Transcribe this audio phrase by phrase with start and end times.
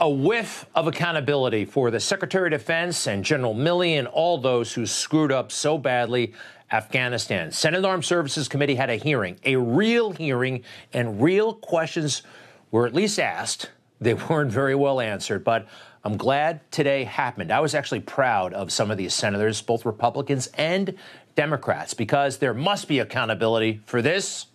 [0.00, 4.72] A whiff of accountability for the Secretary of Defense and General Milley and all those
[4.72, 6.34] who screwed up so badly
[6.70, 7.50] Afghanistan.
[7.50, 10.62] Senate Armed Services Committee had a hearing, a real hearing,
[10.92, 12.22] and real questions
[12.70, 13.70] were at least asked.
[14.00, 15.66] They weren't very well answered, but
[16.04, 17.50] I'm glad today happened.
[17.50, 20.94] I was actually proud of some of these senators, both Republicans and
[21.34, 24.46] Democrats, because there must be accountability for this.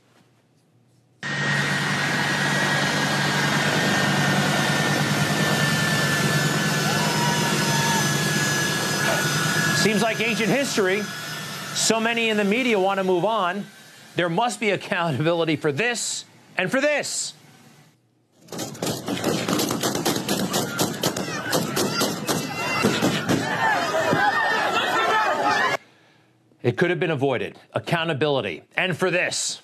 [9.83, 11.01] Seems like ancient history.
[11.73, 13.65] So many in the media want to move on.
[14.15, 16.23] There must be accountability for this
[16.57, 17.33] and for this.
[26.61, 27.59] It could have been avoided.
[27.73, 28.63] Accountability.
[28.77, 29.61] And for this.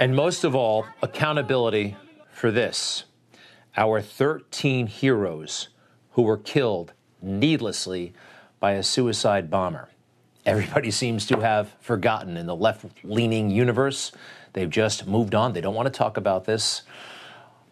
[0.00, 1.94] And most of all, accountability
[2.32, 3.04] for this.
[3.76, 5.68] Our 13 heroes
[6.12, 8.14] who were killed needlessly
[8.60, 9.90] by a suicide bomber.
[10.46, 14.10] Everybody seems to have forgotten in the left leaning universe.
[14.54, 15.52] They've just moved on.
[15.52, 16.80] They don't want to talk about this.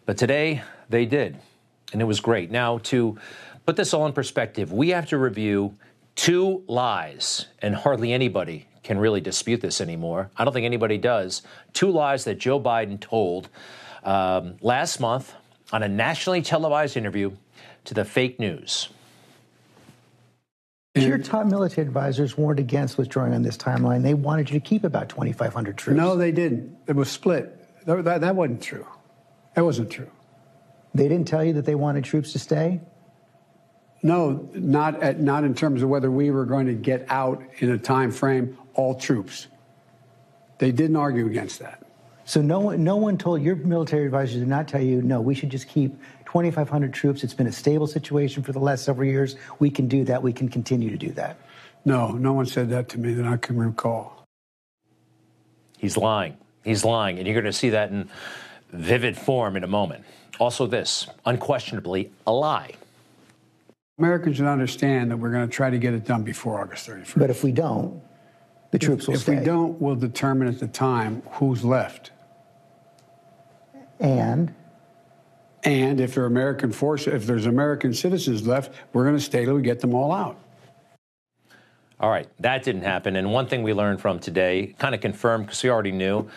[0.05, 1.35] But today, they did.
[1.93, 2.51] And it was great.
[2.51, 3.17] Now, to
[3.65, 5.73] put this all in perspective, we have to review
[6.15, 10.31] two lies, and hardly anybody can really dispute this anymore.
[10.35, 11.43] I don't think anybody does.
[11.73, 13.47] Two lies that Joe Biden told
[14.03, 15.31] um, last month
[15.71, 17.33] on a nationally televised interview
[17.85, 18.89] to the fake news.
[20.95, 24.01] Your top military advisors warned against withdrawing on this timeline.
[24.01, 25.95] They wanted you to keep about 2,500 troops.
[25.95, 26.75] No, they didn't.
[26.87, 27.85] It was split.
[27.85, 28.87] That, that, that wasn't true.
[29.53, 30.09] That wasn't true.
[30.95, 32.81] They didn't tell you that they wanted troops to stay?
[34.01, 37.69] No, not at, not in terms of whether we were going to get out in
[37.69, 39.47] a time frame all troops.
[40.57, 41.85] They didn't argue against that.
[42.25, 45.19] So no one, no one told your military advisors did not tell you no.
[45.19, 47.23] We should just keep 2,500 troops.
[47.23, 49.35] It's been a stable situation for the last several years.
[49.57, 50.21] We can do that.
[50.21, 51.37] We can continue to do that.
[51.85, 54.25] No, no one said that to me that I can recall.
[55.79, 56.37] He's lying.
[56.63, 58.09] He's lying, and you're going to see that in
[58.71, 60.03] vivid form in a moment.
[60.37, 62.73] Also, this unquestionably a lie.
[63.97, 67.17] Americans should understand that we're going to try to get it done before August 31st.
[67.17, 68.01] But if we don't,
[68.71, 69.39] the troops if, will if stay.
[69.39, 72.11] we don't, we'll determine at the time who's left.
[73.99, 74.53] And
[75.63, 79.43] And if there are American forces, if there's American citizens left, we're going to stay
[79.45, 80.37] till we get them all out.
[81.99, 83.17] All right, that didn't happen.
[83.17, 86.29] And one thing we learned from today, kind of confirmed because we already knew,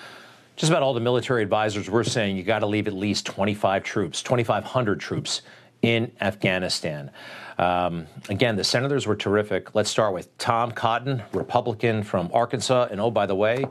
[0.57, 3.85] just about all the military advisors were saying you got to leave at least 25
[3.85, 5.43] troops, 2,500 troops
[5.83, 7.11] in Afghanistan.
[7.59, 9.75] Um, again, the senators were terrific.
[9.75, 12.89] Let's start with Tom Cotton, Republican from Arkansas.
[12.91, 13.67] And oh, by the way,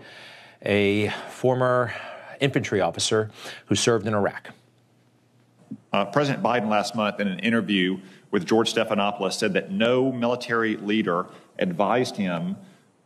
[0.63, 1.93] a former
[2.39, 3.31] infantry officer
[3.67, 4.49] who served in Iraq.
[5.93, 7.99] Uh, President Biden last month, in an interview
[8.31, 11.27] with George Stephanopoulos, said that no military leader
[11.59, 12.55] advised him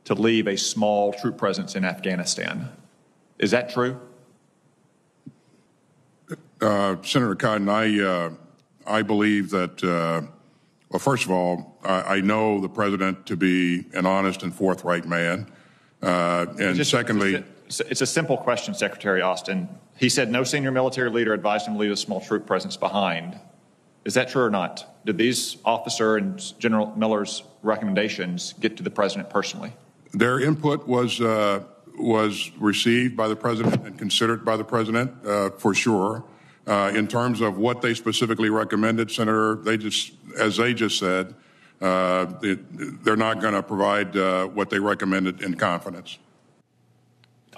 [0.03, 2.69] to leave a small troop presence in Afghanistan.
[3.39, 3.99] Is that true?
[6.61, 8.29] Uh, Senator Cotton, I, uh,
[8.85, 10.21] I believe that, uh,
[10.95, 15.05] well, first of all, I, I, know the president to be an honest and forthright
[15.05, 15.51] man.
[16.01, 19.67] Uh, and Just, secondly, it's a, it's a simple question, Secretary Austin.
[19.97, 23.37] He said no senior military leader advised him to leave a small troop presence behind.
[24.05, 25.03] Is that true or not?
[25.05, 29.73] Did these officer and General Milley's recommendations get to the president personally?
[30.13, 31.65] Their input was uh,
[31.97, 36.23] was received by the president and considered by the president uh, for sure.
[36.67, 41.35] Uh, in terms of what they specifically recommended, Senator, they just, as they just said,
[41.81, 46.17] uh, it, they're not going to provide uh, what they recommended in confidence.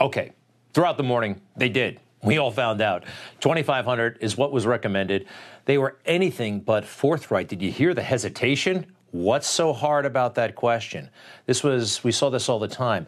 [0.01, 0.31] Okay.
[0.73, 1.99] Throughout the morning, they did.
[2.21, 3.05] We all found out.
[3.39, 5.27] 2,500 is what was recommended.
[5.65, 7.47] They were anything but forthright.
[7.47, 8.85] Did you hear the hesitation?
[9.11, 11.09] What's so hard about that question?
[11.45, 13.07] This was, we saw this all the time.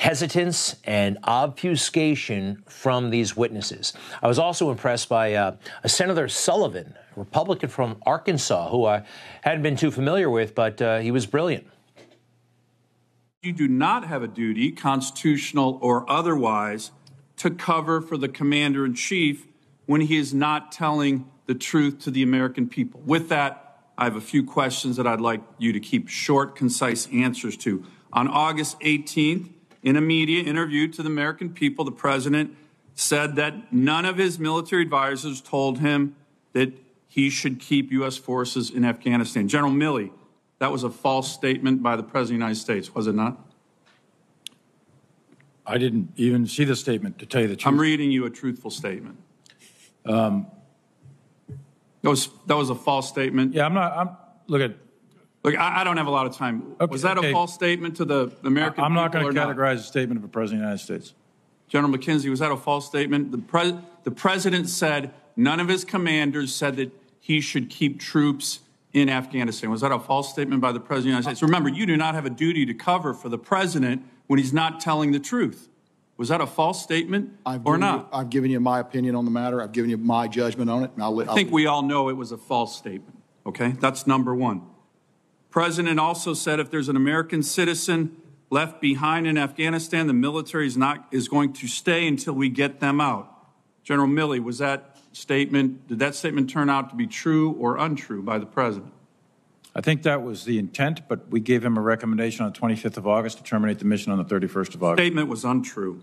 [0.00, 3.92] Hesitance and obfuscation from these witnesses.
[4.22, 9.02] I was also impressed by uh, Senator Sullivan, a Republican from Arkansas, who I
[9.42, 11.66] hadn't been too familiar with, but uh, he was brilliant.
[13.42, 16.92] You do not have a duty, constitutional or otherwise,
[17.36, 19.46] to cover for the commander in chief
[19.84, 23.02] when he is not telling the truth to the American people.
[23.04, 27.06] With that, I have a few questions that I'd like you to keep short, concise
[27.12, 27.84] answers to.
[28.14, 29.50] On August 18th,
[29.82, 32.56] in a media interview to the American people, the president
[32.94, 36.14] said that none of his military advisors told him
[36.52, 36.72] that
[37.08, 38.16] he should keep U.S.
[38.16, 39.48] forces in Afghanistan.
[39.48, 40.10] General Milley,
[40.58, 43.38] that was a false statement by the President of the United States, was it not?
[45.66, 47.72] I didn't even see the statement, to tell you the truth.
[47.72, 49.18] I'm reading you a truthful statement.
[50.04, 50.46] Um,
[52.02, 53.54] that was that was a false statement.
[53.54, 54.16] Yeah, I'm not, I'm,
[54.46, 54.72] look at,
[55.42, 56.76] Look, I, I don't have a lot of time.
[56.80, 57.30] Okay, was that okay.
[57.30, 59.56] a false statement to the American I'm not people going to or not?
[59.56, 61.14] categorize a statement of a president of the United States.
[61.68, 63.30] General McKenzie, was that a false statement?
[63.30, 66.90] The, pre- the president said none of his commanders said that
[67.20, 68.60] he should keep troops
[68.92, 69.70] in Afghanistan.
[69.70, 71.42] Was that a false statement by the president of the United States?
[71.42, 74.80] Remember, you do not have a duty to cover for the president when he's not
[74.80, 75.68] telling the truth.
[76.16, 77.98] Was that a false statement I've or given not?
[78.12, 79.62] You, I've given you my opinion on the matter.
[79.62, 80.90] I've given you my judgment on it.
[80.94, 83.16] And I'll, I think we all know it was a false statement.
[83.46, 84.62] Okay, that's number one.
[85.50, 88.16] President also said if there's an American citizen
[88.50, 92.80] left behind in Afghanistan, the military is not is going to stay until we get
[92.80, 93.26] them out.
[93.82, 95.88] General Milley, was that statement?
[95.88, 98.92] Did that statement turn out to be true or untrue by the president?
[99.74, 102.96] I think that was the intent, but we gave him a recommendation on the 25th
[102.96, 105.00] of August to terminate the mission on the 31st of August.
[105.00, 106.02] Statement was untrue.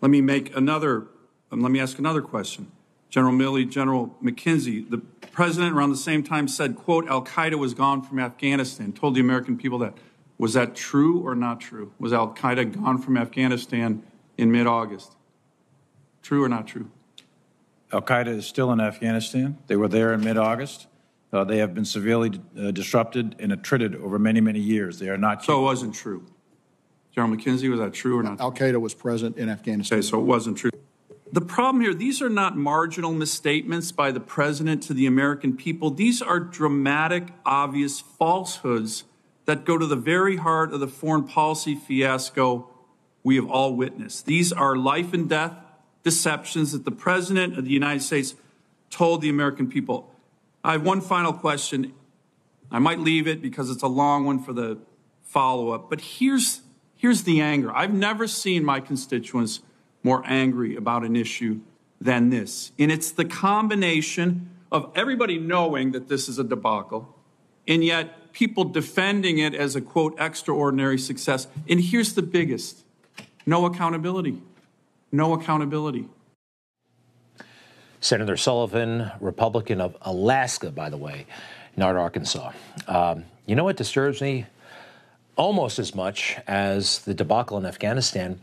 [0.00, 1.06] Let me make another.
[1.50, 2.70] let me ask another question.
[3.12, 4.96] General Milley, General McKenzie, the
[5.32, 9.20] president around the same time said, quote, Al Qaeda was gone from Afghanistan, told the
[9.20, 9.94] American people that.
[10.38, 11.92] Was that true or not true?
[11.98, 14.02] Was Al Qaeda gone from Afghanistan
[14.38, 15.14] in mid August?
[16.22, 16.90] True or not true?
[17.92, 19.58] Al Qaeda is still in Afghanistan.
[19.66, 20.86] They were there in mid August.
[21.34, 24.98] Uh, they have been severely uh, disrupted and attrited over many, many years.
[24.98, 25.44] They are not.
[25.44, 26.24] So it wasn't true.
[27.14, 28.40] General McKenzie, was that true or not?
[28.40, 29.98] Al Qaeda was present in Afghanistan.
[29.98, 30.70] Okay, so it wasn't true.
[31.32, 35.90] The problem here, these are not marginal misstatements by the president to the American people.
[35.90, 39.04] These are dramatic, obvious falsehoods
[39.46, 42.68] that go to the very heart of the foreign policy fiasco
[43.22, 44.26] we have all witnessed.
[44.26, 45.56] These are life and death
[46.02, 48.34] deceptions that the president of the United States
[48.90, 50.12] told the American people.
[50.62, 51.94] I have one final question.
[52.70, 54.78] I might leave it because it's a long one for the
[55.22, 56.60] follow up, but here's,
[56.94, 57.74] here's the anger.
[57.74, 59.60] I've never seen my constituents
[60.02, 61.60] more angry about an issue
[62.00, 62.72] than this.
[62.78, 67.14] And it's the combination of everybody knowing that this is a debacle,
[67.68, 71.46] and yet people defending it as a quote, extraordinary success.
[71.68, 72.84] And here's the biggest
[73.44, 74.40] no accountability.
[75.10, 76.08] No accountability.
[78.00, 81.26] Senator Sullivan, Republican of Alaska, by the way,
[81.76, 82.52] not Arkansas.
[82.88, 84.46] Um, you know what disturbs me
[85.36, 88.40] almost as much as the debacle in Afghanistan?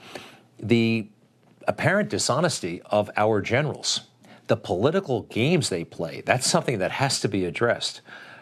[0.59, 1.07] The
[1.69, 4.01] apparent dishonesty of our generals,
[4.47, 6.21] the political games they play.
[6.25, 8.01] That's something that has to be addressed.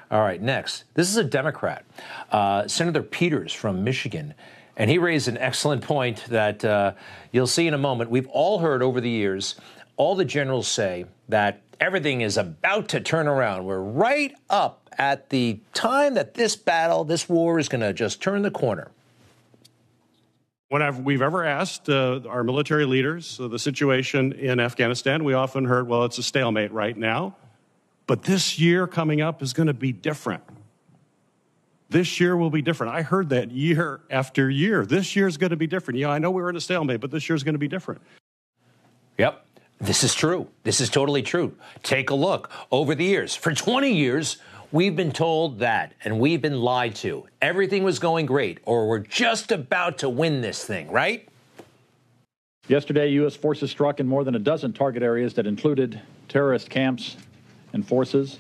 [0.10, 0.86] All right, next.
[0.94, 1.84] This is a Democrat,
[2.32, 4.34] uh, Senator Peters from Michigan.
[4.78, 6.94] And he raised an excellent point that uh,
[7.34, 8.10] you'll see in a moment.
[8.10, 9.56] We've all heard over the years
[9.98, 13.66] all the generals say that everything is about to turn around.
[13.66, 18.22] We're right up at the time that this battle, this war is going to just
[18.22, 18.92] turn the corner.
[20.69, 25.64] Whenever we've ever asked uh, our military leaders uh, the situation in Afghanistan, we often
[25.64, 27.36] heard, well, it's a stalemate right now.
[28.06, 30.44] But this year coming up is going to be different.
[31.90, 32.94] This year will be different.
[32.94, 34.86] I heard that year after year.
[34.86, 36.00] This year is going to be different.
[36.00, 37.69] Yeah, I know we were in a stalemate, but this year is going to be
[37.69, 38.02] different.
[39.18, 39.45] Yep.
[39.80, 40.50] This is true.
[40.64, 41.56] This is totally true.
[41.83, 42.52] Take a look.
[42.71, 44.38] Over the years, for 20 years,
[44.71, 47.28] we've been told that and we've been lied to.
[47.42, 51.28] Everything was going great, or we're just about to win this thing, right?
[52.68, 53.36] Yesterday, U.S.
[53.36, 57.16] forces struck in more than a dozen target areas that included terrorist camps
[57.71, 58.40] and forces,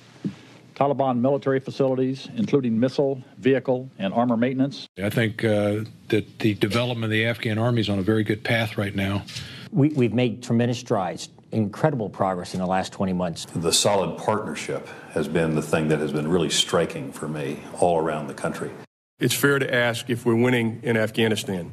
[0.75, 4.85] Taliban military facilities, including missile, vehicle, and armor maintenance.
[5.01, 8.43] I think uh, that the development of the Afghan army is on a very good
[8.43, 9.23] path right now.
[9.71, 13.45] We, we've made tremendous strides, incredible progress in the last 20 months.
[13.55, 17.99] The solid partnership has been the thing that has been really striking for me all
[17.99, 18.71] around the country.
[19.19, 21.71] It's fair to ask if we're winning in Afghanistan.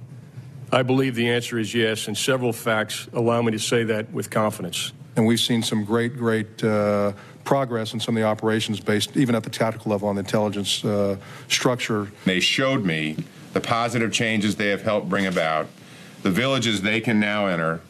[0.73, 4.31] I believe the answer is yes, and several facts allow me to say that with
[4.31, 4.93] confidence.
[5.16, 7.12] And we've seen some great, great uh,
[7.45, 10.85] progress in some of the operations based, even at the tactical level, on the intelligence
[10.85, 11.16] uh,
[11.49, 12.11] structure.
[12.25, 13.16] They showed me
[13.52, 15.69] the positive changes they have helped bring about,
[16.23, 17.81] the villages they can now enter,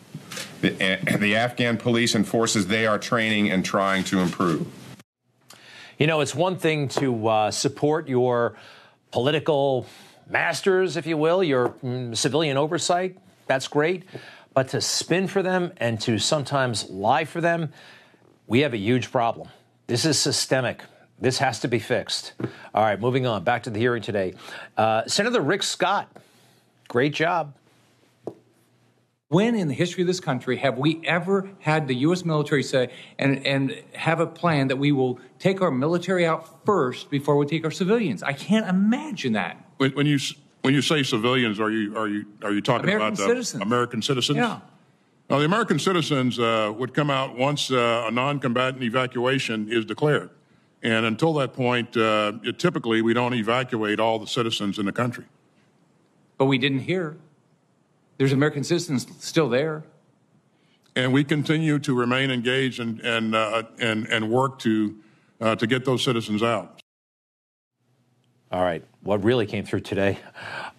[0.71, 4.67] the, the Afghan police and forces they are training and trying to improve.
[5.99, 8.57] You know, it's one thing to uh, support your
[9.13, 9.87] political
[10.29, 13.17] masters, if you will, your mm, civilian oversight.
[13.47, 14.05] That's great.
[14.55, 17.73] But to spin for them and to sometimes lie for them,
[18.47, 19.49] we have a huge problem.
[19.87, 20.83] This is systemic.
[21.21, 22.33] This has to be fixed.
[22.75, 23.45] All right, moving on.
[23.45, 24.35] Back to the hearing today.
[24.77, 26.09] Uh, Senator Rick Scott,
[26.89, 27.55] great job.
[29.35, 32.25] When in the history of this country have we ever had the U.S.
[32.25, 37.11] military say and, and have a plan that we will take our military out first
[37.11, 38.23] before we take our civilians?
[38.23, 39.57] I can't imagine that.
[39.79, 40.21] When, when you
[40.63, 43.63] When you say civilians, are you are you are you talking American about the citizens.
[43.63, 44.37] American citizens?
[44.37, 44.61] Yeah.
[45.29, 50.31] Now, the American citizens uh, would come out once uh, a non-combatant evacuation is declared,
[50.83, 54.93] and until that point, uh, it, typically we don't evacuate all the citizens in the
[54.93, 55.25] country.
[56.39, 57.17] But we didn't hear.
[58.19, 59.85] There's American citizens still there.
[60.97, 64.97] and we continue to remain engaged and and uh, and and work to
[65.41, 66.81] uh, to get those citizens out.
[68.53, 68.85] All right.
[69.03, 70.19] What really came through today,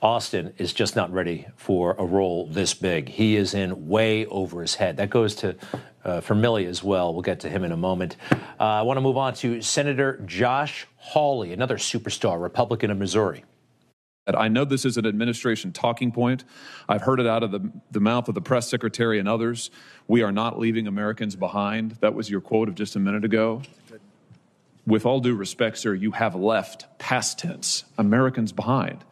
[0.01, 3.09] Austin is just not ready for a role this big.
[3.09, 4.95] He is in way over his head.
[4.97, 5.57] That goes to
[6.05, 7.11] uh, for Milley as well.
[7.13, 8.15] We'll get to him in a moment.
[8.31, 13.43] Uh, I want to move on to Senator Josh Hawley, another superstar, Republican of Missouri.
[14.33, 16.45] I know this is an administration talking point.
[16.89, 19.69] I've heard it out of the, the mouth of the press secretary and others.
[20.07, 21.91] We are not leaving Americans behind.
[22.01, 23.61] That was your quote of just a minute ago.
[24.87, 29.05] With all due respect, sir, you have left, past tense, Americans behind.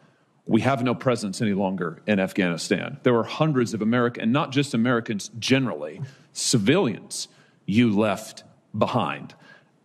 [0.46, 2.98] We have no presence any longer in Afghanistan.
[3.02, 6.00] There are hundreds of American, and not just Americans generally,
[6.32, 7.28] civilians
[7.66, 8.44] you left
[8.76, 9.34] behind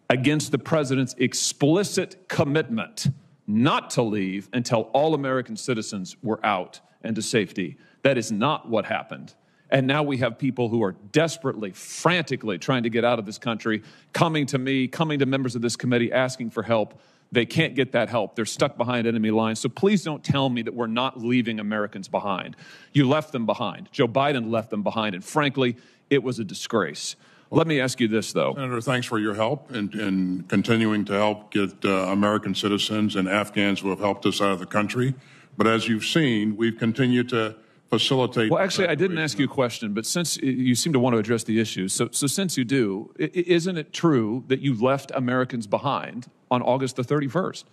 [0.09, 3.07] against the president's explicit commitment
[3.49, 7.77] not to leave until all American citizens were out and to safety.
[8.03, 9.33] That is not what happened.
[9.71, 13.39] And now we have people who are desperately, frantically trying to get out of this
[13.39, 13.81] country,
[14.13, 16.99] coming to me, coming to members of this committee, asking for help.
[17.31, 18.35] They can't get that help.
[18.35, 19.59] They're stuck behind enemy lines.
[19.59, 22.55] So please don't tell me that we're not leaving Americans behind.
[22.93, 23.91] You left them behind.
[23.91, 25.15] Joe Biden left them behind.
[25.15, 25.75] And frankly,
[26.09, 27.15] it was a disgrace.
[27.51, 28.53] Let me ask you this, though.
[28.53, 33.27] Senator, thanks for your help in, in continuing to help get uh, American citizens and
[33.27, 35.15] Afghans who have helped us out of the country.
[35.57, 37.55] But as you've seen, we've continued to
[37.89, 38.51] facilitate.
[38.51, 41.17] Well, actually, I didn't ask you a question, but since you seem to want to
[41.17, 45.65] address the issue, so, so since you do, isn't it true that you left Americans
[45.65, 47.63] behind on August the 31st?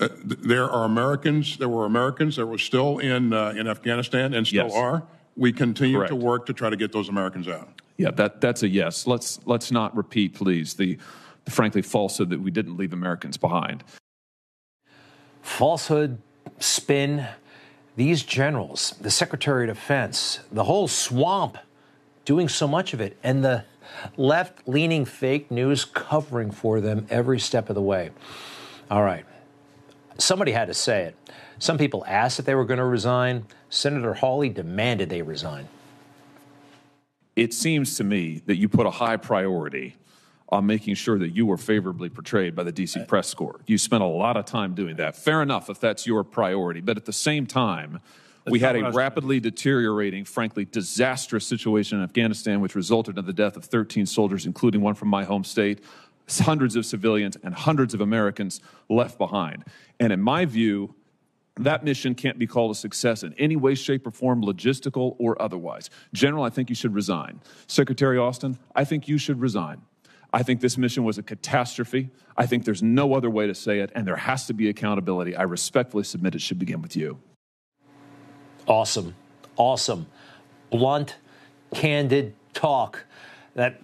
[0.00, 1.58] Uh, there are Americans.
[1.58, 4.74] There were Americans that were still in uh, in Afghanistan and still Yes.
[4.74, 5.02] are.
[5.36, 6.10] We continue Correct.
[6.10, 7.68] to work to try to get those Americans out.
[7.98, 9.06] Yeah, that, that's a yes.
[9.06, 10.98] Let's, let's not repeat, please, the,
[11.44, 13.82] the frankly falsehood that we didn't leave Americans behind.
[15.42, 16.18] Falsehood,
[16.60, 17.26] spin.
[17.96, 21.58] These generals, the Secretary of Defense, the whole swamp
[22.24, 23.64] doing so much of it, and the
[24.16, 28.10] left leaning fake news covering for them every step of the way.
[28.90, 29.24] All right.
[30.18, 31.16] Somebody had to say it.
[31.58, 33.46] Some people asked if they were going to resign.
[33.70, 35.68] Senator Hawley demanded they resign.
[37.38, 39.96] It seems to me that you put a high priority
[40.48, 43.60] on making sure that you were favorably portrayed by the DC press corps.
[43.66, 45.14] You spent a lot of time doing that.
[45.14, 48.00] Fair enough if that's your priority, but at the same time,
[48.46, 53.18] we had a what I a rapidly deteriorating, frankly disastrous situation in Afghanistan, which resulted
[53.18, 55.80] in the death of 13 soldiers, including one from my home state,
[56.40, 59.64] hundreds of civilians, and hundreds of Americans left behind.
[60.00, 60.94] And in my view,
[61.58, 65.40] that mission can't be called a success in any way, shape, or form, logistical or
[65.40, 65.90] otherwise.
[66.12, 67.40] General, I think you should resign.
[67.66, 69.82] Secretary Austin, I think you should resign.
[70.32, 72.10] I think this mission was a catastrophe.
[72.36, 75.34] I think there's no other way to say it, and there has to be accountability.
[75.34, 77.18] I respectfully submit it should begin with you.
[78.66, 79.14] Awesome.
[79.56, 80.06] Awesome.
[80.70, 81.16] Blunt,
[81.74, 83.04] candid talk.
[83.54, 83.80] That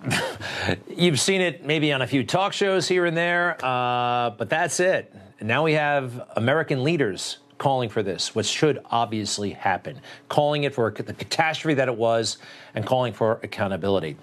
[0.89, 4.79] you've seen it maybe on a few talk shows here and there, uh, but that's
[4.81, 5.13] it.
[5.41, 10.75] And now we have American leaders calling for this, what should obviously happen, calling it
[10.75, 12.39] for the catastrophe that it was,
[12.75, 14.17] and calling for accountability.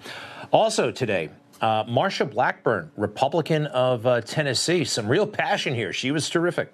[0.50, 5.92] Also today, uh, Marsha Blackburn, Republican of uh, Tennessee, some real passion here.
[5.92, 6.72] She was terrific.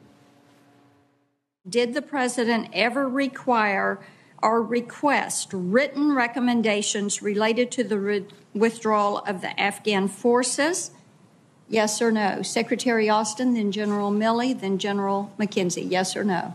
[1.69, 4.01] Did the president ever require
[4.43, 10.93] or request written recommendations related to the re- withdrawal of the Afghan forces?
[11.69, 12.43] Yes or no?
[12.43, 15.91] Secretary Austin, then General Milley, then General McKenzie.
[15.91, 16.55] Yes or no?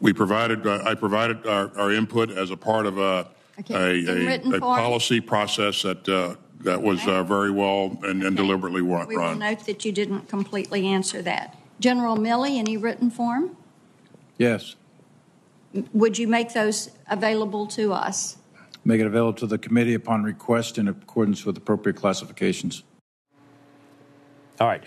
[0.00, 0.66] We provided.
[0.66, 4.04] Uh, I provided our, our input as a part of a Okay.
[4.06, 8.82] A, a, a policy process that uh, that was uh, very well and, and deliberately
[8.82, 9.08] run.
[9.08, 11.56] We will note that you didn't completely answer that.
[11.80, 13.56] General Milley, any written form?
[14.38, 14.76] Yes.
[15.92, 18.36] Would you make those available to us?
[18.84, 22.82] Make it available to the committee upon request in accordance with appropriate classifications.
[24.60, 24.82] All right.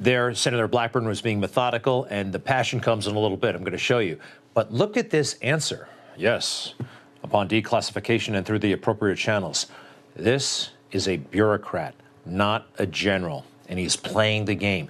[0.00, 3.54] There, Senator Blackburn was being methodical, and the passion comes in a little bit.
[3.54, 4.18] I'm going to show you.
[4.52, 5.88] But look at this answer.
[6.16, 6.74] Yes,
[7.22, 9.66] upon declassification and through the appropriate channels.
[10.14, 14.88] This is a bureaucrat, not a general, and he's playing the game.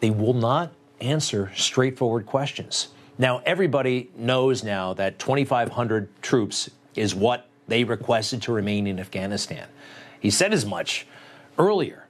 [0.00, 2.88] They will not answer straightforward questions.
[3.18, 9.68] Now, everybody knows now that 2,500 troops is what they requested to remain in Afghanistan.
[10.18, 11.06] He said as much
[11.58, 12.07] earlier.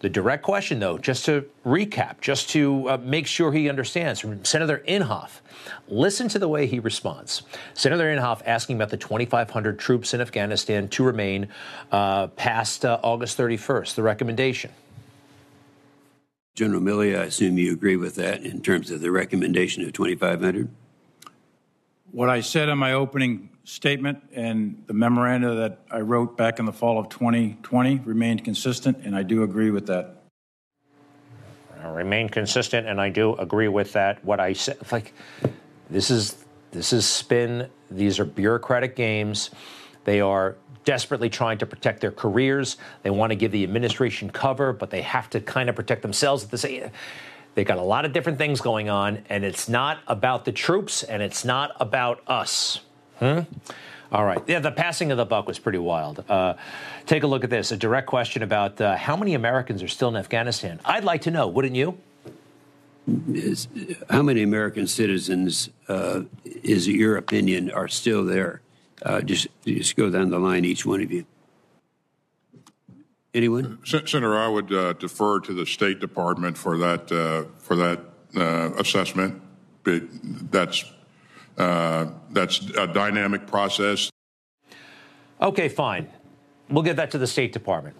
[0.00, 4.44] The direct question, though, just to recap, just to uh, make sure he understands, from
[4.44, 5.40] Senator Inhofe.
[5.88, 7.42] Listen to the way he responds.
[7.72, 11.48] Senator Inhofe asking about the 2,500 troops in Afghanistan to remain
[11.92, 14.70] uh, past uh, August 31st, the recommendation.
[16.54, 20.68] General Milley, I assume you agree with that in terms of the recommendation of 2,500?
[22.12, 26.64] What I said in my opening statement and the memoranda that I wrote back in
[26.64, 30.22] the fall of 2020 remained consistent, and I do agree with that.
[31.82, 34.24] I remain consistent, and I do agree with that.
[34.24, 35.12] What I said, like,
[35.90, 37.68] this is this is spin.
[37.90, 39.50] These are bureaucratic games.
[40.04, 42.76] They are desperately trying to protect their careers.
[43.02, 46.44] They want to give the administration cover, but they have to kind of protect themselves
[46.44, 46.90] at the same.
[47.54, 51.02] They got a lot of different things going on, and it's not about the troops,
[51.02, 52.80] and it's not about us.
[53.18, 53.40] Hmm?
[54.12, 54.42] All right.
[54.46, 56.24] Yeah, the passing of the buck was pretty wild.
[56.28, 56.54] Uh,
[57.06, 57.72] take a look at this.
[57.72, 60.80] A direct question about uh, how many Americans are still in Afghanistan.
[60.84, 61.98] I'd like to know, wouldn't you?
[63.28, 63.68] Is,
[64.10, 68.60] how many American citizens, uh, is your opinion, are still there?
[69.02, 71.24] Uh, just, just go down the line, each one of you.
[73.34, 73.78] Anyone?
[73.84, 78.00] Senator, I would uh, defer to the State Department for that uh, for that
[78.34, 79.42] uh, assessment.
[79.82, 80.04] But
[80.50, 80.86] that's
[81.58, 84.10] uh, that's a dynamic process.
[85.40, 86.08] Okay, fine.
[86.68, 87.96] We'll give that to the State Department.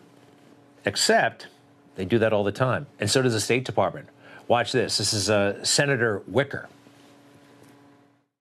[0.85, 1.49] Except
[1.97, 4.09] they do that all the time, and so does the State Department.
[4.49, 4.99] Watch this.
[4.99, 6.69] This is uh, Senator Wicker.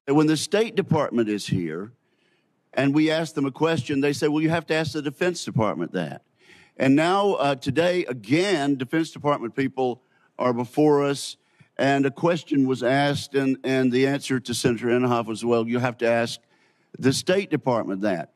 [0.08, 1.92] When the State Department is here
[2.74, 5.44] and we ask them a question, they say, well, you have to ask the Defense
[5.44, 6.22] Department that.
[6.78, 10.02] And now, uh, today, again, Defense Department people
[10.38, 11.38] are before us,
[11.78, 15.80] and a question was asked, and, and the answer to Senator Inhofe was, well, you
[15.80, 16.40] have to ask
[16.98, 18.34] the State Department that.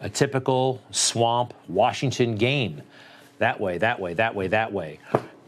[0.00, 2.82] A typical swamp Washington game.
[3.38, 4.98] That way, that way, that way, that way.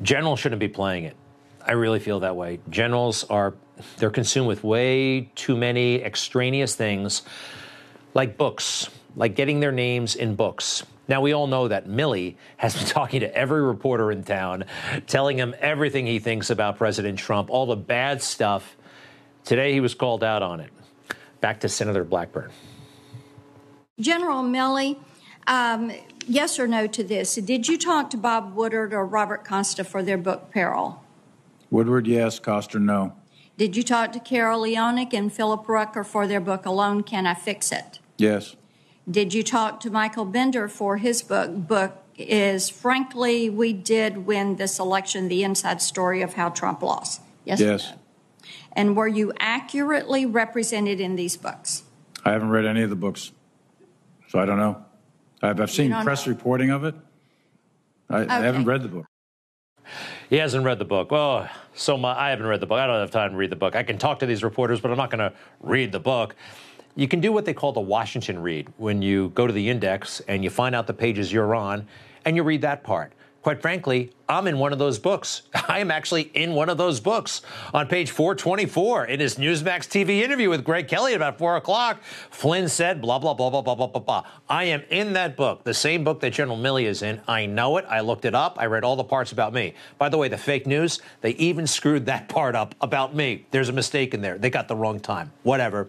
[0.03, 1.17] Generals shouldn't be playing it.
[1.65, 2.59] I really feel that way.
[2.69, 3.55] Generals are
[3.99, 7.23] they're consumed with way too many extraneous things
[8.15, 10.85] like books, like getting their names in books.
[11.11, 14.65] Now, we all know that Milley has been talking to every reporter in town,
[15.09, 18.77] telling him everything he thinks about President Trump, all the bad stuff.
[19.45, 20.71] Today, he was called out on it.
[21.41, 22.53] Back to Senator Blackburn.
[23.99, 25.01] General Milley,
[25.49, 25.91] um,
[26.29, 27.35] yes or no to this?
[27.35, 31.03] Did you talk to Bob Woodward or Robert Costa for their book Peril?
[31.71, 32.39] Woodward, yes.
[32.39, 33.15] Costa, no.
[33.57, 37.35] Did you talk to Carol Leonnig and Philip Rucker for their book Alone Can I
[37.35, 37.99] Fix It?
[38.17, 38.55] Yes.
[39.11, 41.51] Did you talk to Michael Bender for his book?
[41.53, 47.23] Book is frankly, we did win this election, the inside story of how Trump lost.
[47.45, 47.61] Yes.
[47.61, 47.93] Yes.
[48.73, 51.83] And were you accurately represented in these books?
[52.25, 53.33] I haven't read any of the books,
[54.29, 54.85] so I don't know.
[55.43, 56.33] I've, I've seen press know.
[56.33, 56.95] reporting of it.
[58.09, 58.29] I, okay.
[58.31, 59.07] I haven't read the book.
[60.29, 61.11] He hasn't read the book.
[61.11, 62.79] Well, so my, I haven't read the book.
[62.79, 63.75] I don't have time to read the book.
[63.75, 66.37] I can talk to these reporters, but I'm not going to read the book.
[66.97, 70.21] You can do what they call the Washington read when you go to the index
[70.29, 71.87] and you find out the pages you're on
[72.25, 73.13] and you read that part.
[73.43, 75.43] Quite frankly, I'm in one of those books.
[75.69, 77.41] I am actually in one of those books.
[77.73, 82.03] On page 424, in his Newsmax TV interview with Greg Kelly at about 4 o'clock,
[82.31, 84.25] Flynn said, blah, blah, blah, blah, blah, blah, blah, blah.
[84.47, 87.23] I am in that book, the same book that General Milley is in.
[87.27, 87.87] I know it.
[87.89, 88.59] I looked it up.
[88.61, 89.73] I read all the parts about me.
[89.97, 93.47] By the way, the fake news, they even screwed that part up about me.
[93.53, 94.37] There's a mistake in there.
[94.37, 95.33] They got the wrong time.
[95.45, 95.89] Whatever.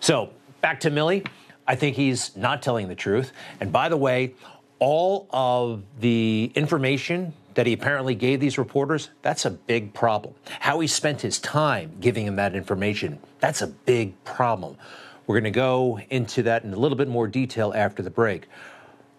[0.00, 1.26] So back to Milley.
[1.66, 3.32] I think he's not telling the truth.
[3.60, 4.34] And by the way,
[4.78, 10.34] all of the information that he apparently gave these reporters, that's a big problem.
[10.60, 14.76] How he spent his time giving them that information, that's a big problem.
[15.26, 18.48] We're going to go into that in a little bit more detail after the break.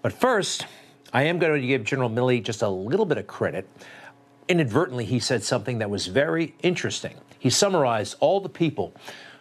[0.01, 0.65] But first,
[1.13, 3.69] I am going to give General Milley just a little bit of credit.
[4.47, 7.15] Inadvertently, he said something that was very interesting.
[7.37, 8.93] He summarized all the people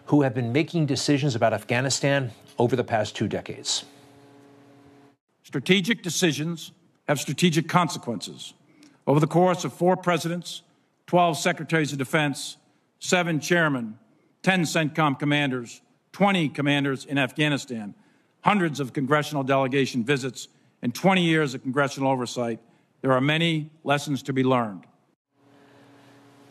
[0.08, 3.84] who have been making decisions about Afghanistan over the past two decades.
[5.42, 6.72] Strategic decisions
[7.06, 8.54] have strategic consequences.
[9.06, 10.62] Over the course of four presidents,
[11.06, 12.56] 12 secretaries of defense,
[12.98, 13.98] seven chairmen,
[14.42, 17.94] 10 CENTCOM commanders, 20 commanders in Afghanistan,
[18.40, 20.48] hundreds of congressional delegation visits,
[20.80, 22.60] and 20 years of congressional oversight,
[23.02, 24.84] there are many lessons to be learned.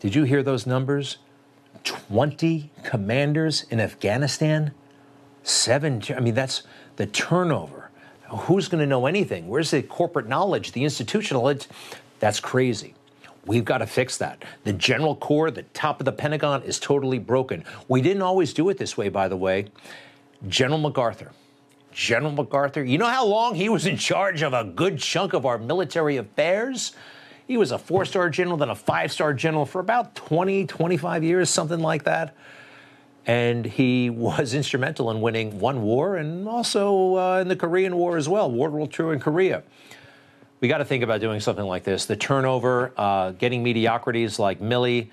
[0.00, 1.18] Did you hear those numbers?
[1.88, 4.72] 20 commanders in Afghanistan?
[5.42, 6.62] Seven, I mean, that's
[6.96, 7.88] the turnover
[8.28, 9.48] who's going to know anything?
[9.48, 11.66] Where's the corporate knowledge, the institutional knowledge?
[12.20, 12.94] That's crazy.
[13.46, 14.44] We've got to fix that.
[14.64, 17.64] The general core, the top of the Pentagon, is totally broken.
[17.88, 19.68] We didn't always do it this way, by the way.
[20.46, 21.32] General MacArthur,
[21.92, 22.84] General MacArthur.
[22.84, 26.18] You know how long he was in charge of a good chunk of our military
[26.18, 26.92] affairs?
[27.48, 31.24] He was a four star general, then a five star general for about 20, 25
[31.24, 32.36] years, something like that.
[33.24, 38.18] And he was instrumental in winning one war and also uh, in the Korean War
[38.18, 39.62] as well, World War II in Korea.
[40.60, 42.04] We got to think about doing something like this.
[42.04, 45.08] The turnover, uh, getting mediocrities like Milley.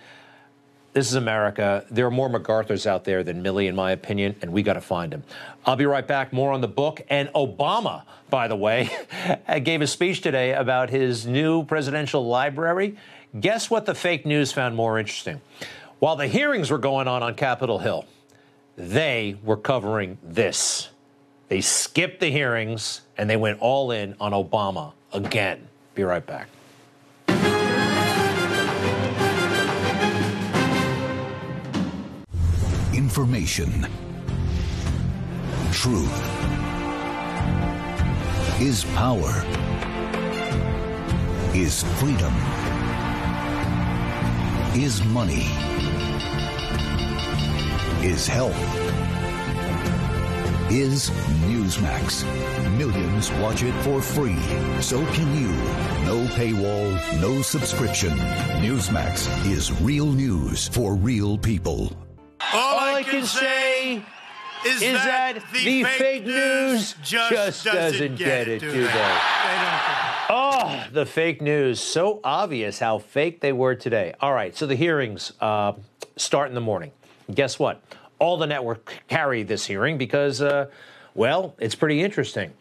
[0.96, 1.86] This is America.
[1.92, 4.82] There are more MacArthurs out there than Milley, in my opinion, and we got to
[4.82, 5.26] find them.
[5.66, 6.32] I'll be right back.
[6.32, 7.02] More on the book.
[7.10, 8.90] And Obama, by the way,
[9.64, 12.96] gave a speech today about his new presidential library.
[13.38, 15.42] Guess what the fake news found more interesting?
[16.00, 18.06] While the hearings were going on on Capitol Hill,
[18.78, 20.92] they were covering this.
[21.50, 25.68] They skipped the hearings and they went all in on Obama again.
[25.94, 26.48] Be right back.
[33.06, 33.88] Information.
[35.72, 36.18] Truth
[38.60, 39.32] is power.
[41.54, 42.34] Is freedom.
[44.74, 45.46] Is money.
[48.02, 48.58] Is health.
[50.72, 51.12] Is
[51.46, 52.26] Newsmax.
[52.76, 54.42] Millions watch it for free.
[54.82, 55.54] So can you.
[56.06, 56.90] No paywall,
[57.22, 58.18] no subscription.
[58.66, 62.05] Newsmax is real news for real people.
[63.06, 64.04] Can say
[64.66, 69.20] is, that, the, fake, news just, doesn't get it, do they?
[70.28, 71.80] Oh, the fake news.
[71.80, 74.14] So obvious how fake they were today.
[74.20, 75.74] All right, so the hearings uh,
[76.16, 76.92] start in the morning.
[77.32, 77.82] Guess what?
[78.18, 80.68] All the network carry this hearing because, uh,
[81.14, 82.54] well, it's pretty interesting.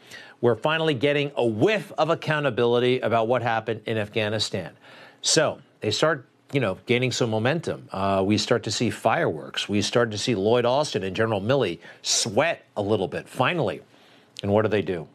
[0.42, 4.76] We're finally getting a whiff of accountability about what happened in Afghanistan.
[5.22, 7.88] So they start you know, gaining some momentum.
[7.90, 9.69] Uh, we start to see fireworks.
[9.69, 13.83] We start to see Lloyd Austin and General Milley sweat a little bit, finally.
[14.40, 15.09] And what do they do?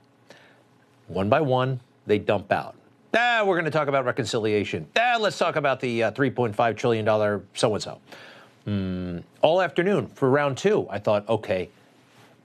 [1.08, 2.76] One by one, they dump out.
[3.16, 4.86] Ah, we're going to talk about reconciliation.
[4.98, 9.24] Ah, let's talk about the uh, $3.5 trillion so and so.
[9.42, 11.70] All afternoon for round two, I thought, okay,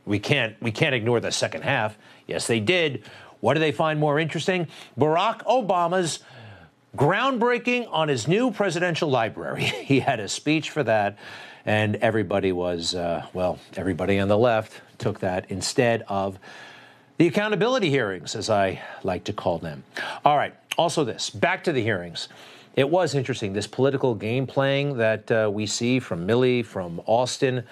[0.06, 1.98] we can't we can't ignore the second half.
[2.26, 3.02] Yes, they did.
[3.40, 4.68] What do they find more interesting?
[4.98, 6.20] Barack Obama's
[6.96, 9.64] groundbreaking on his new presidential library.
[9.84, 11.18] He had a speech for that,
[11.66, 16.38] and everybody was, uh, well, everybody on the left took that instead of
[17.18, 19.84] the accountability hearings, as I like to call them.
[20.24, 22.28] All right, also this back to the hearings.
[22.76, 27.62] It was interesting, this political game playing that uh, we see from Milley, from Austin.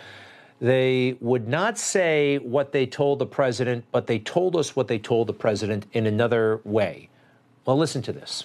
[0.61, 4.99] They would not say what they told the president, but they told us what they
[5.01, 7.09] told the president in another way.
[7.65, 8.45] Well, listen to this.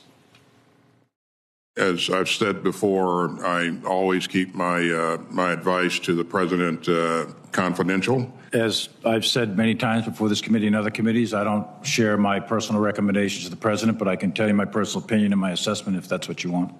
[1.77, 7.27] As I've said before, I always keep my uh, my advice to the president uh,
[7.51, 8.33] confidential.
[8.51, 12.39] As I've said many times before this committee and other committees, I don't share my
[12.39, 15.51] personal recommendations to the president, but I can tell you my personal opinion and my
[15.51, 16.73] assessment if that's what you want.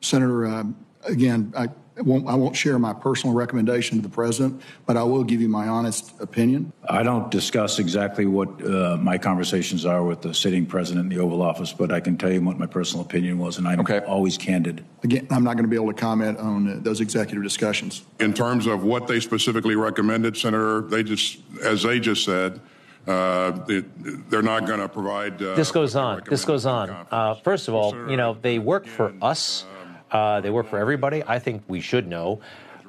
[0.00, 0.64] Senator, uh,
[1.04, 1.68] again, I
[2.02, 5.48] won't, I won't share my personal recommendation to the president, but I will give you
[5.48, 6.72] my honest opinion.
[6.88, 11.22] I don't discuss exactly what uh, my conversations are with the sitting president in the
[11.22, 14.36] Oval Office, but I can tell you what my personal opinion was, and I'm always
[14.36, 14.84] candid.
[15.02, 18.04] Again, I'm not going to be able to comment on uh, those executive discussions.
[18.20, 22.60] In terms of what they specifically recommended, Senator, they just, as they just said,
[23.06, 25.40] uh, it, they're not going to provide.
[25.42, 26.22] Uh, this goes on.
[26.28, 26.90] This goes on.
[27.10, 29.66] Uh, first of all, you know, they work for us.
[30.14, 31.24] Uh, they work for everybody.
[31.26, 32.40] I think we should know.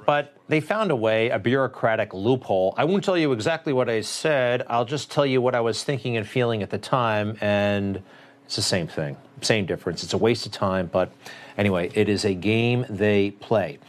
[0.06, 2.76] But they found a way, a bureaucratic loophole.
[2.78, 4.64] I won't tell you exactly what I said.
[4.70, 7.36] I'll just tell you what I was thinking and feeling at the time.
[7.42, 8.04] And
[8.46, 10.04] it's the same thing, same difference.
[10.04, 10.88] It's a waste of time.
[10.94, 11.12] But
[11.58, 13.80] anyway, it is a game they play.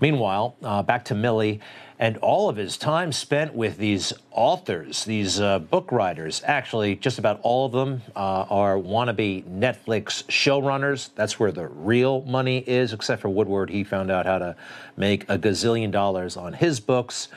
[0.00, 1.58] Meanwhile, uh, back to Milley
[2.04, 6.42] and all of his time spent with these authors, these uh, book writers.
[6.44, 11.08] Actually, just about all of them uh, are wannabe Netflix showrunners.
[11.14, 13.70] That's where the real money is, except for Woodward.
[13.70, 14.54] He found out how to
[14.98, 17.28] make a gazillion dollars on his books.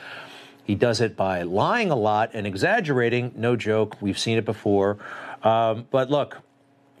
[0.64, 3.32] He does it by lying a lot and exaggerating.
[3.36, 3.96] No joke.
[4.02, 4.98] We've seen it before.
[5.44, 6.42] Um, but look,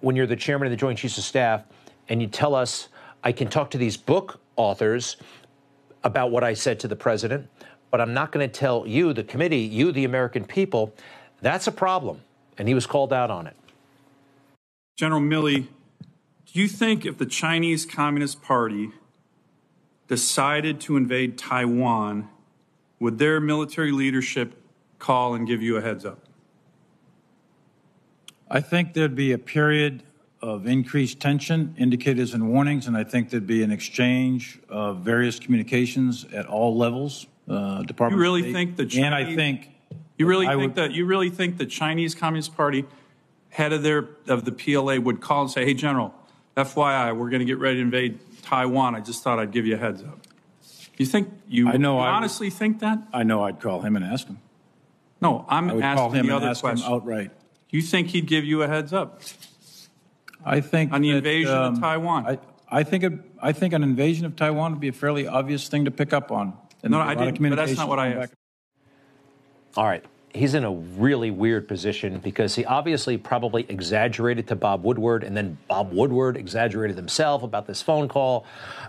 [0.00, 1.64] when you're the chairman of the Joint Chiefs of Staff
[2.08, 2.88] and you tell us,
[3.22, 5.18] I can talk to these book authors
[6.04, 7.48] about what I said to the president,
[7.90, 10.94] but I'm not going to tell you, the committee, you, the American people,
[11.40, 12.20] that's a problem.
[12.56, 13.56] And he was called out on it.
[14.96, 15.68] General Milley,
[16.46, 18.90] do you think if the Chinese Communist Party
[20.08, 22.28] decided to invade Taiwan,
[22.98, 24.54] would their military leadership
[24.98, 26.18] call and give you a heads up?
[28.50, 30.02] I think there'd be a period
[30.40, 35.38] of increased tension, indicators and warnings, and I think there'd be an exchange of various
[35.38, 37.26] communications at all levels.
[37.48, 38.76] Uh, Department You really of State.
[38.76, 39.70] think the and I think
[40.18, 42.84] You really I think would- that you really think the Chinese Communist Party
[43.50, 46.14] head of their of the PLA would call and say, "Hey, General,
[46.56, 48.94] FYI, we're going to get ready to invade Taiwan.
[48.94, 50.18] I just thought I'd give you a heads up."
[50.98, 52.98] You think you, I know you I would- honestly think that?
[53.12, 54.38] I know I'd call him and ask him.
[55.20, 56.86] No, I'm would asking him the and other question.
[56.92, 57.30] outright.
[57.70, 59.20] You think he'd give you a heads up?
[60.44, 62.26] I think on the that, invasion um, of Taiwan.
[62.26, 62.38] I,
[62.70, 65.84] I think a, I think an invasion of Taiwan would be a fairly obvious thing
[65.86, 66.52] to pick up on.
[66.82, 68.34] And No, there'd be I a of didn't, but that's not what I asked.
[69.76, 70.04] All right.
[70.34, 75.36] He's in a really weird position because he obviously probably exaggerated to Bob Woodward, and
[75.36, 78.44] then Bob Woodward exaggerated himself about this phone call.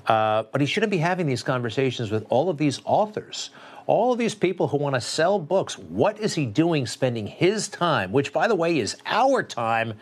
[0.06, 3.52] Uh, but he shouldn't be having these conversations with all of these authors,
[3.88, 5.78] all of these people who want to sell books.
[5.78, 9.94] What is he doing spending his time, which, by the way, is our time,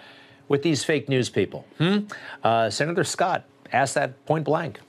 [0.48, 1.66] with these fake news people?
[1.78, 2.00] Hmm?
[2.44, 4.80] Uh, Senator Scott asked that point blank.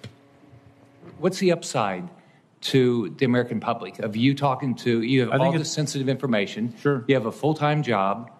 [1.18, 2.08] What's the upside
[2.60, 6.74] to the American public of you talking to you have all this sensitive information?
[6.80, 7.04] Sure.
[7.06, 8.30] You have a full time job,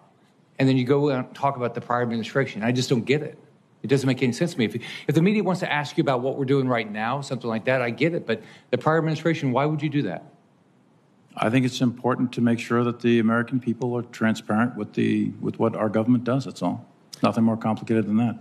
[0.57, 2.63] and then you go and talk about the prior administration.
[2.63, 3.37] I just don't get it.
[3.81, 4.65] It doesn't make any sense to me.
[4.65, 4.75] If,
[5.07, 7.65] if the media wants to ask you about what we're doing right now, something like
[7.65, 8.25] that, I get it.
[8.25, 10.25] But the prior administration, why would you do that?
[11.37, 15.31] I think it's important to make sure that the American people are transparent with the
[15.39, 16.45] with what our government does.
[16.45, 16.85] That's all.
[17.23, 18.37] Nothing more complicated than that.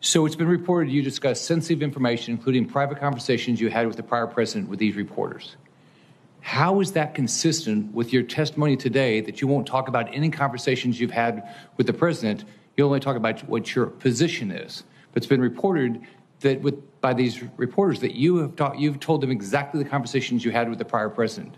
[0.00, 4.02] So it's been reported you discussed sensitive information, including private conversations you had with the
[4.02, 5.56] prior president with these reporters.
[6.40, 10.98] How is that consistent with your testimony today that you won't talk about any conversations
[10.98, 12.46] you've had with the president?
[12.76, 14.84] You'll only talk about what your position is.
[15.12, 16.00] But it's been reported
[16.40, 20.44] that with by these reporters that you have taught, you've told them exactly the conversations
[20.46, 21.56] you had with the prior president.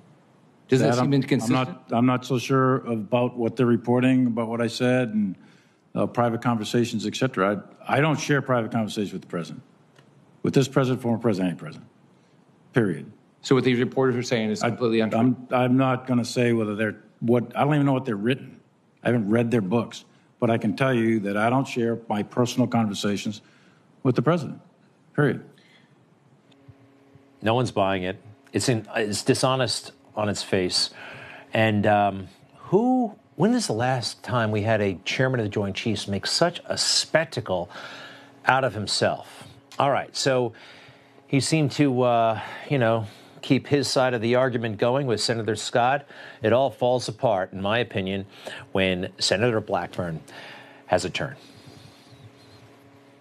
[0.67, 1.59] Does that, That seem I'm- inconsistent?
[1.59, 5.37] I'm not, I'm not so sure about what they're reporting, about what I said, and
[5.95, 7.63] uh, private conversations, et cetera.
[7.87, 9.63] I, I don't share private conversations with the president.
[10.43, 11.89] With this president, former president, any president.
[12.73, 13.13] Period.
[13.43, 15.19] so what these reporters are saying is completely untrue.
[15.19, 17.57] I'm, I'm not going to say whether they're what.
[17.57, 18.61] I don't even know what they're written.
[19.05, 20.05] I haven't read their books,
[20.41, 23.43] but I can tell you that I don't share my personal conversations
[24.03, 24.61] with the president.
[25.15, 25.45] Period.
[27.43, 28.21] No one's buying it.
[28.53, 30.91] It's in, it's dishonest on its face.
[31.53, 33.17] And um, who?
[33.37, 36.61] When is the last time we had a chairman of the Joint Chiefs make such
[36.67, 37.71] a spectacle
[38.45, 39.49] out of himself?
[39.79, 40.53] All right, so
[41.27, 43.07] he seemed to, uh, you know,
[43.41, 46.07] keep his side of the argument going with Senator Scott.
[46.43, 48.27] It all falls apart, in my opinion,
[48.73, 50.21] when Senator Blackburn
[50.87, 51.37] has a turn.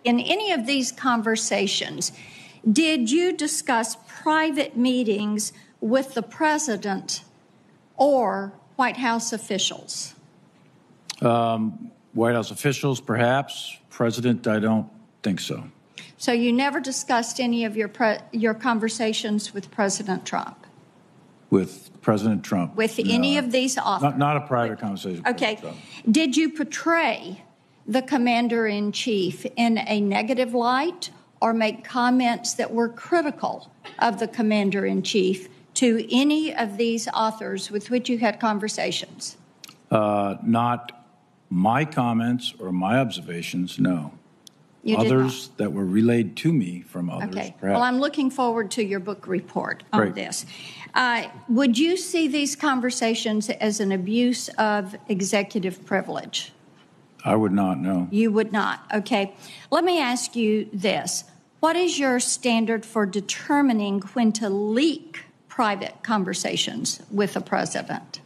[0.04, 2.12] In any of these conversations,
[2.69, 7.24] did you discuss private meetings with the president
[7.95, 10.15] or White House officials?
[11.21, 13.77] Um, White House officials, perhaps.
[13.89, 14.89] President, I don't
[15.23, 15.63] think so.
[16.17, 20.65] So you never discussed any of your pre- your conversations with President Trump,
[21.49, 22.75] With President Trump.
[22.75, 24.03] with any of these authors?
[24.03, 25.23] Not, not a private conversation.
[25.27, 25.60] Okay.
[26.10, 27.43] Did you portray
[27.88, 31.10] the commander in chief in a negative light
[31.41, 37.07] or make comments that were critical of the commander in chief to any of these
[37.10, 39.38] authors with which you had conversations?
[39.89, 40.91] Uh, not
[41.49, 44.13] my comments or my observations, no.
[44.84, 47.55] You others that were relayed to me from others, Okay.
[47.60, 47.75] perhaps.
[47.75, 50.15] Well, I'm looking forward to your book report on Great.
[50.15, 50.45] this.
[50.95, 56.51] Uh, would you see these conversations as an abuse of executive privilege?
[57.23, 58.07] I would not know.
[58.10, 58.84] You would not.
[58.91, 59.36] Okay.
[59.69, 61.25] Let me ask you this.
[61.60, 65.25] What is your standard for determining when to leak
[65.62, 68.19] private conversations with the president?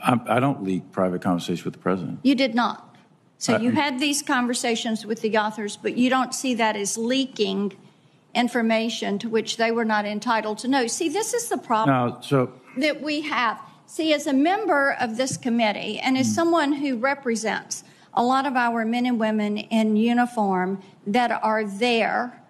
[0.00, 2.20] I, I don't leak private conversations with the president.
[2.22, 2.94] You did not.
[3.38, 7.72] So you had these conversations with the authors, but you don't see that as leaking
[8.32, 10.86] information to which they were not entitled to know.
[10.86, 13.60] See, this is the problem Now, so that we have.
[13.86, 16.34] See, as a member of this committee and as hmm.
[16.34, 17.82] someone who represents
[18.14, 22.40] a lot of our men and women in uniform that are there,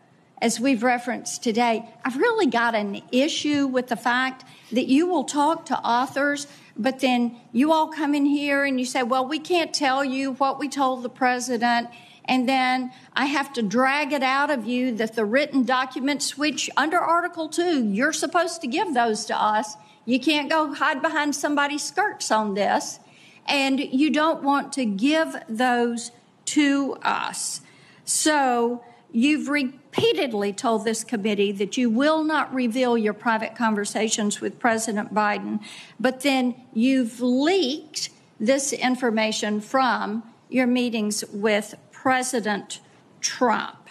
[0.42, 5.22] as we've referenced today, I've really got an issue with the fact that you will
[5.22, 9.38] talk to authors, but then you all come in here and you say, well, we
[9.38, 11.90] can't tell you what we told the president.
[12.24, 16.68] And then I have to drag it out of you that the written documents, which
[16.76, 19.76] under Article 2, you're supposed to give those to us.
[20.06, 22.98] You can't go hide behind somebody's skirts on this.
[23.46, 26.10] And you don't want to give those
[26.46, 27.60] to us.
[28.04, 29.48] So you've
[29.92, 35.60] repeatedly told this committee that you will not reveal your private conversations with President Biden,
[36.00, 42.80] but then you've leaked this information from your meetings with President
[43.20, 43.88] Trump.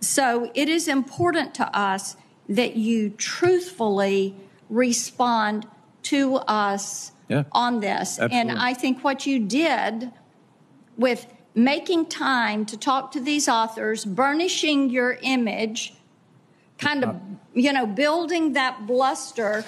[0.00, 2.16] So it is important to us
[2.48, 4.34] that you truthfully
[4.68, 5.66] respond
[6.04, 7.44] to us Yeah.
[7.52, 8.18] on this.
[8.18, 10.10] And I think what you did
[10.96, 11.26] with
[11.58, 15.92] making time to talk to these authors, burnishing your image,
[16.78, 17.20] kind of,
[17.52, 19.64] you know, building that bluster,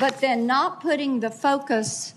[0.00, 2.14] but then not putting the focus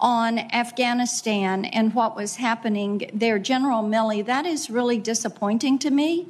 [0.00, 3.38] on Afghanistan and what was happening there.
[3.38, 6.28] General Milley, that is really disappointing to me.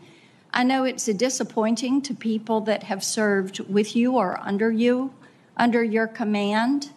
[0.53, 5.13] I know it's disappointing to people that have served with you or under you,
[5.57, 6.91] under your command.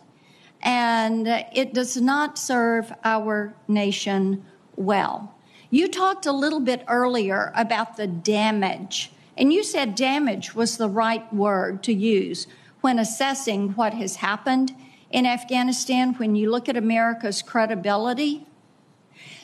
[0.62, 4.44] And it does not serve our nation
[4.78, 5.36] well.
[5.70, 10.88] You talked a little bit earlier about the damage, and you said damage was the
[10.88, 12.48] right word to use
[12.82, 14.74] when assessing what has happened
[15.10, 18.46] in Afghanistan when you look at America's credibility.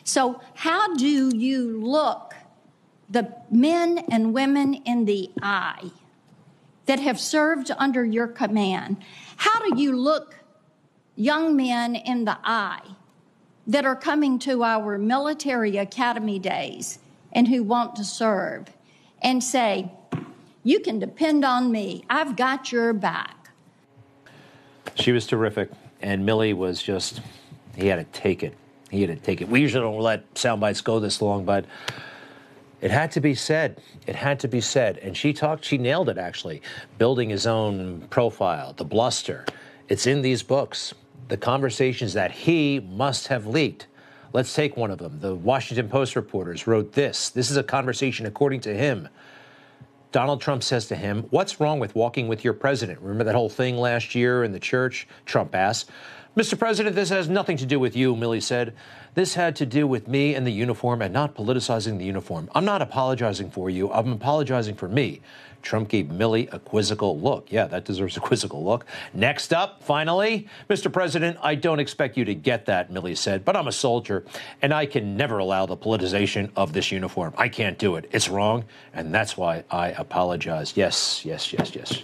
[0.04, 2.36] So, how do you look
[3.10, 5.91] the men and women in the eye
[6.86, 8.98] that have served under your command?
[9.38, 10.39] How do you look
[11.15, 12.96] young men in the eye
[13.67, 16.99] that are coming to our military academy days
[17.32, 18.67] and who want to serve
[19.21, 19.91] and say,
[20.63, 23.52] You can depend on me, I've got your back?
[24.95, 25.71] She was terrific,
[26.02, 27.21] and Milley was just,
[27.76, 28.56] he had to take it.
[28.91, 29.49] He had to take it.
[29.49, 31.65] We usually don't let sound bites go this long, but
[32.82, 33.82] it had to be said.
[34.06, 34.97] It had to be said.
[34.97, 36.62] And she talked, she nailed it actually,
[36.97, 39.45] building his own profile, the bluster.
[39.88, 40.93] It's in these books,
[41.28, 43.88] the conversations that he must have leaked.
[44.34, 45.20] Let's take one of them.
[45.20, 47.30] The Washington Post reporters wrote this.
[47.30, 49.08] This is a conversation according to him.
[50.12, 53.00] Donald Trump says to him, What's wrong with walking with your president?
[53.02, 55.08] Remember that whole thing last year in the church?
[55.26, 55.90] Trump asked.
[56.36, 56.58] Mr.
[56.58, 58.74] President, this has nothing to do with you, Milley said.
[59.14, 62.50] This had to do with me and the uniform and not politicizing the uniform.
[62.56, 63.92] I'm not apologizing for you.
[63.92, 65.22] I'm apologizing for me.
[65.63, 67.52] Trump gave Milley a quizzical look.
[67.52, 68.86] Yeah, that deserves a quizzical look.
[69.13, 70.91] Next up, finally, Mr.
[70.91, 74.23] President, I don't expect you to get that, Milley said, but I'm a soldier,
[74.62, 77.34] and I can never allow the politicization of this uniform.
[77.38, 78.10] I can't do it.
[78.12, 80.73] It's wrong, and that's why I apologize.
[80.76, 82.04] Yes, yes, yes, yes.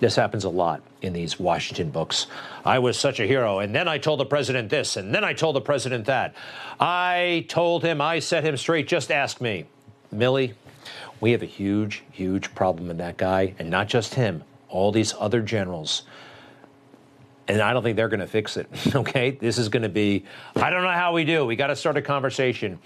[0.00, 2.28] This happens a lot in these Washington books.
[2.64, 5.32] I was such a hero, and then I told the president this, and then I
[5.32, 6.34] told the president that.
[6.78, 8.86] I told him, I set him straight.
[8.86, 9.64] Just ask me.
[10.14, 10.54] Milley,
[11.20, 15.14] we have a huge, huge problem in that guy, and not just him, all these
[15.18, 16.02] other generals.
[17.46, 18.68] And I don't think they're going to fix it.
[18.94, 19.30] Okay?
[19.32, 20.24] This is going to be,
[20.56, 21.46] I don't know how we do.
[21.46, 22.78] We got to start a conversation.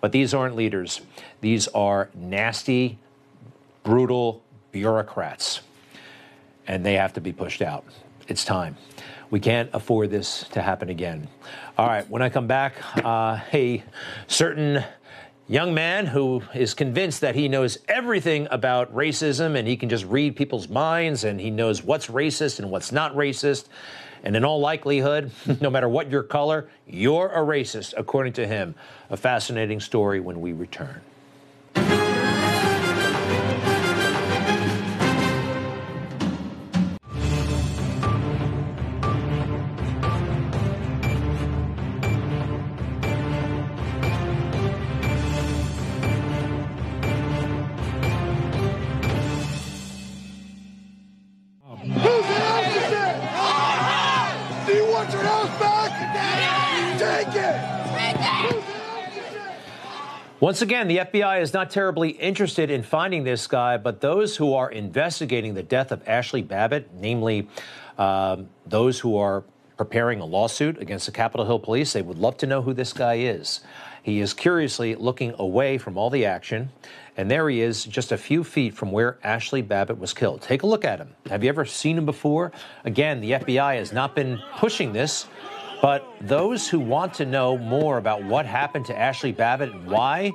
[0.00, 1.00] But these aren't leaders,
[1.40, 2.98] these are nasty,
[3.82, 5.60] brutal bureaucrats
[6.70, 7.84] and they have to be pushed out.
[8.28, 8.76] It's time.
[9.30, 11.26] We can't afford this to happen again.
[11.76, 12.74] All right, when I come back,
[13.04, 13.82] uh, a
[14.28, 14.84] certain
[15.50, 20.04] young man who is convinced that he knows everything about racism and he can just
[20.04, 23.64] read people's minds and he knows what's racist and what's not racist.
[24.22, 28.76] And in all likelihood, no matter what your color, you're a racist, according to him.
[29.10, 31.00] A fascinating story when we return.
[60.50, 64.52] Once again, the FBI is not terribly interested in finding this guy, but those who
[64.52, 67.46] are investigating the death of Ashley Babbitt, namely
[67.98, 69.44] um, those who are
[69.76, 72.92] preparing a lawsuit against the Capitol Hill Police, they would love to know who this
[72.92, 73.60] guy is.
[74.02, 76.72] He is curiously looking away from all the action,
[77.16, 80.42] and there he is, just a few feet from where Ashley Babbitt was killed.
[80.42, 81.14] Take a look at him.
[81.28, 82.50] Have you ever seen him before?
[82.84, 85.28] Again, the FBI has not been pushing this.
[85.80, 90.32] But those who want to know more about what happened to Ashley Babbitt and why,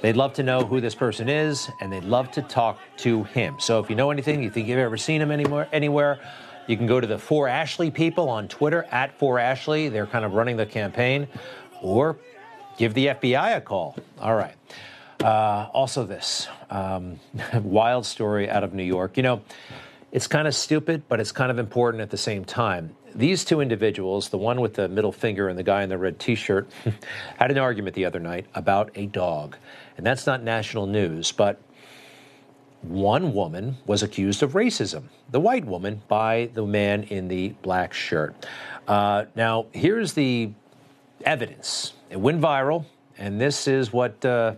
[0.00, 3.56] they'd love to know who this person is, and they'd love to talk to him.
[3.60, 6.18] So if you know anything, you think you've ever seen him anywhere, anywhere,
[6.66, 9.88] you can go to the For Ashley people on Twitter at For Ashley.
[9.88, 11.28] They're kind of running the campaign,
[11.80, 12.18] or
[12.76, 13.96] give the FBI a call.
[14.20, 14.54] All right.
[15.22, 17.20] Uh, also, this um,
[17.54, 19.16] wild story out of New York.
[19.16, 19.42] You know,
[20.10, 22.96] it's kind of stupid, but it's kind of important at the same time.
[23.14, 26.18] These two individuals, the one with the middle finger and the guy in the red
[26.18, 26.70] t shirt,
[27.38, 29.56] had an argument the other night about a dog.
[29.96, 31.60] And that's not national news, but
[32.82, 37.92] one woman was accused of racism, the white woman, by the man in the black
[37.92, 38.34] shirt.
[38.88, 40.50] Uh, now, here's the
[41.24, 41.92] evidence.
[42.10, 42.84] It went viral,
[43.18, 44.54] and this is what uh,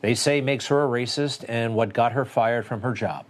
[0.00, 3.26] they say makes her a racist and what got her fired from her job.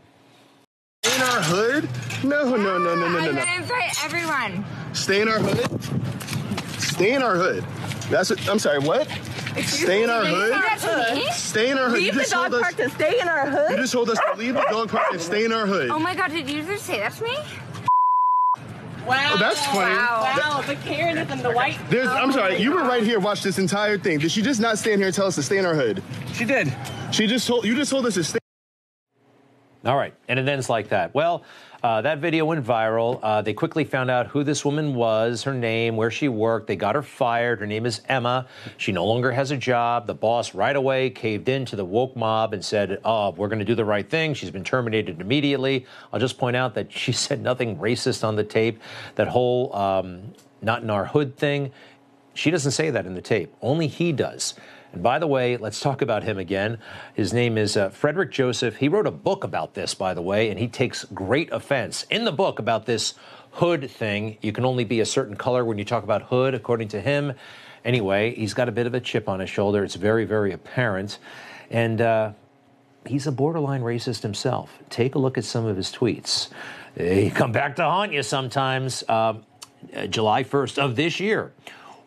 [1.14, 1.88] In our hood?
[2.24, 3.40] No, no, no, no, no, no, I'm no.
[3.40, 4.64] gonna invite everyone.
[4.94, 6.80] Stay in our hood?
[6.80, 7.64] Stay in our hood.
[8.10, 9.08] That's what, I'm sorry, what?
[9.64, 10.30] Stay in our me?
[10.30, 11.32] hood?
[11.32, 11.94] Stay in our hood.
[11.98, 13.70] Leave You the just dog told us- park to stay in our hood?
[13.70, 15.90] You just told us to leave the dog park and stay in our hood.
[15.90, 17.36] Oh my god, did you just say that to me?
[19.06, 19.32] Wow.
[19.34, 19.94] Oh, that's funny.
[19.94, 20.34] Wow.
[20.36, 21.78] Wow, but Karen is in the white.
[21.88, 24.18] There's, I'm sorry, oh you were right here, watch this entire thing.
[24.18, 26.02] Did she just not stand here and tell us to stay in our hood?
[26.34, 26.74] She did.
[27.12, 28.38] She just told, you just told us to stay.
[29.86, 31.14] All right, and it ends like that.
[31.14, 31.44] Well,
[31.80, 33.20] uh, that video went viral.
[33.22, 36.66] Uh, they quickly found out who this woman was, her name, where she worked.
[36.66, 37.60] They got her fired.
[37.60, 38.48] Her name is Emma.
[38.78, 40.08] She no longer has a job.
[40.08, 43.60] The boss right away caved in to the woke mob and said, "Oh, we're going
[43.60, 45.86] to do the right thing." She's been terminated immediately.
[46.12, 48.80] I'll just point out that she said nothing racist on the tape.
[49.14, 50.32] That whole um,
[50.62, 51.70] "not in our hood" thing.
[52.34, 53.54] She doesn't say that in the tape.
[53.62, 54.54] Only he does.
[54.96, 56.78] And by the way, let's talk about him again.
[57.12, 58.76] His name is uh, Frederick Joseph.
[58.76, 62.24] He wrote a book about this, by the way, and he takes great offense in
[62.24, 63.12] the book about this
[63.50, 64.38] hood thing.
[64.40, 67.34] You can only be a certain color when you talk about hood, according to him.
[67.84, 69.84] Anyway, he's got a bit of a chip on his shoulder.
[69.84, 71.18] It's very, very apparent.
[71.70, 72.32] And uh,
[73.04, 74.78] he's a borderline racist himself.
[74.88, 76.48] Take a look at some of his tweets.
[76.94, 79.04] They come back to haunt you sometimes.
[79.06, 79.34] Uh,
[80.08, 81.52] July 1st of this year.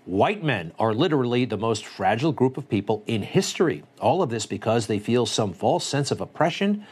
[0.10, 3.84] White men are literally the most fragile group of people in history.
[4.02, 6.84] All of this because they feel some false sense of oppression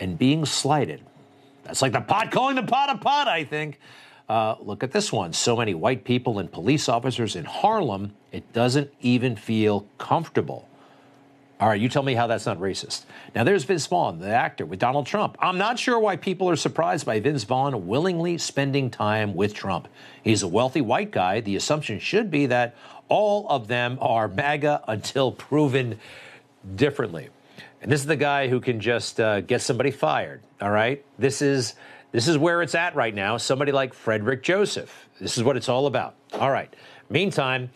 [0.00, 1.00] and being slighted.
[1.62, 3.78] That's like the pot calling the pot a pot, I think.
[4.28, 5.32] Uh, look at this one.
[5.32, 10.68] So many white people and police officers in Harlem, it doesn't even feel comfortable.
[11.58, 13.04] All right, you tell me how that's not racist.
[13.34, 15.38] Now, there's Vince Vaughn, the actor with Donald Trump.
[15.40, 19.88] I'm not sure why people are surprised by Vince Vaughn willingly spending time with Trump.
[20.22, 21.40] He's a wealthy white guy.
[21.40, 22.76] The assumption should be that
[23.08, 25.98] all of them are MAGA until proven
[26.74, 27.30] differently.
[27.80, 30.42] And this is the guy who can just uh, get somebody fired.
[30.60, 31.74] All right, this is
[32.12, 33.36] this is where it's at right now.
[33.36, 35.08] Somebody like Frederick Joseph.
[35.20, 36.14] This is what it's all about.
[36.34, 36.72] All right.
[37.10, 37.70] Meantime,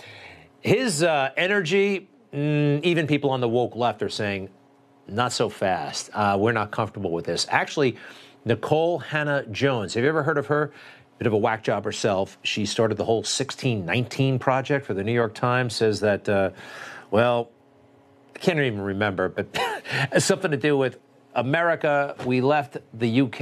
[0.60, 4.48] his uh, energy, mm, even people on the woke left are saying,
[5.06, 6.10] not so fast.
[6.12, 7.46] Uh, we're not comfortable with this.
[7.50, 7.96] Actually,
[8.46, 10.72] Nikole Hannah-Jones, have you ever heard of her?
[11.18, 12.38] Bit of a whack job herself.
[12.42, 16.50] She started the whole 1619 project for the New York Times, says that, uh,
[17.10, 17.50] well,
[18.34, 19.58] I can't even remember, but
[20.18, 20.98] something to do with
[21.34, 22.16] America.
[22.24, 23.38] We left the UK.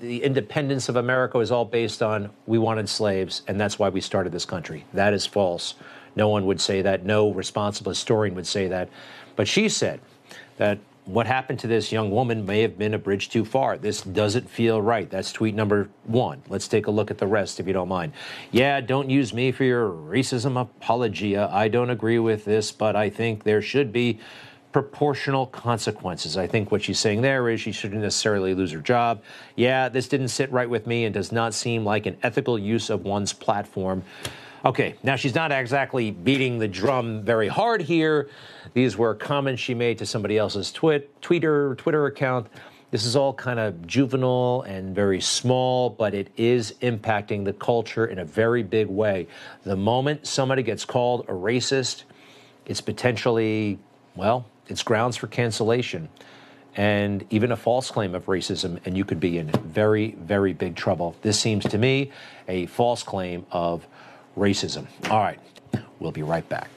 [0.00, 4.00] The independence of America is all based on we wanted slaves, and that's why we
[4.00, 4.86] started this country.
[4.94, 5.74] That is false.
[6.18, 7.04] No one would say that.
[7.06, 8.88] No responsible historian would say that.
[9.36, 10.00] But she said
[10.56, 13.78] that what happened to this young woman may have been a bridge too far.
[13.78, 15.08] This doesn't feel right.
[15.08, 16.42] That's tweet number one.
[16.48, 18.12] Let's take a look at the rest, if you don't mind.
[18.50, 21.48] Yeah, don't use me for your racism apologia.
[21.52, 24.18] I don't agree with this, but I think there should be
[24.72, 26.36] proportional consequences.
[26.36, 29.22] I think what she's saying there is she shouldn't necessarily lose her job.
[29.54, 32.90] Yeah, this didn't sit right with me and does not seem like an ethical use
[32.90, 34.02] of one's platform.
[34.64, 38.28] Okay, now she's not exactly beating the drum very hard here.
[38.74, 42.48] These were comments she made to somebody else's twit, Twitter Twitter account.
[42.90, 48.06] This is all kind of juvenile and very small, but it is impacting the culture
[48.06, 49.28] in a very big way.
[49.62, 52.04] The moment somebody gets called a racist,
[52.66, 53.78] it's potentially,
[54.16, 56.08] well, it's grounds for cancellation
[56.74, 60.74] and even a false claim of racism, and you could be in very, very big
[60.74, 61.16] trouble.
[61.22, 62.10] This seems to me
[62.46, 63.86] a false claim of
[64.38, 64.86] racism.
[65.10, 65.38] All right,
[66.00, 66.70] we'll be right back.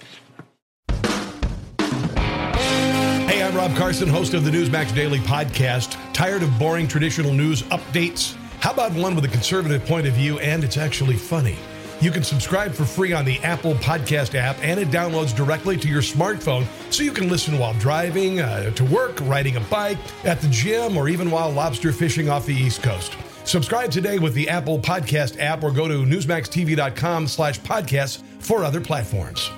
[3.29, 5.97] Hey, I'm Rob Carson, host of the Newsmax Daily Podcast.
[6.13, 8.35] Tired of boring traditional news updates?
[8.59, 11.55] How about one with a conservative point of view and it's actually funny?
[12.01, 15.87] You can subscribe for free on the Apple Podcast app, and it downloads directly to
[15.87, 20.41] your smartphone so you can listen while driving, uh, to work, riding a bike, at
[20.41, 23.15] the gym, or even while lobster fishing off the East Coast.
[23.51, 28.79] Subscribe today with the Apple Podcast app or go to newsmaxtv.com slash podcasts for other
[28.79, 29.51] platforms.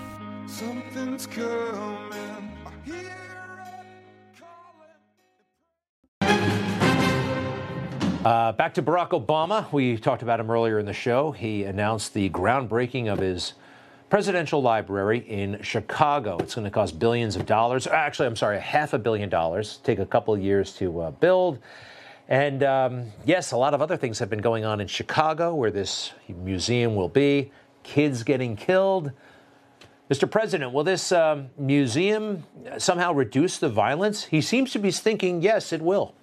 [0.47, 2.49] Something's coming.
[8.25, 9.71] Uh, back to Barack Obama.
[9.71, 11.31] We talked about him earlier in the show.
[11.31, 13.53] He announced the groundbreaking of his
[14.09, 16.37] presidential library in Chicago.
[16.39, 17.85] It's going to cost billions of dollars.
[17.85, 19.77] Actually, I'm sorry, half a billion dollars.
[19.83, 21.59] Take a couple of years to uh, build.
[22.30, 25.71] And um, yes, a lot of other things have been going on in Chicago where
[25.71, 27.51] this museum will be.
[27.84, 29.11] Kids getting killed.
[30.09, 30.30] Mr.
[30.30, 32.43] President, will this um, museum
[32.78, 34.26] somehow reduce the violence?
[34.26, 36.13] He seems to be thinking, yes, it will.